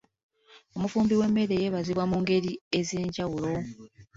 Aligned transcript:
Omufumbi 0.75 1.13
w'emmere 1.19 1.55
yeebazibwa 1.61 2.03
mu 2.11 2.17
ngeri 2.21 2.51
ez'enjawulo. 2.79 3.53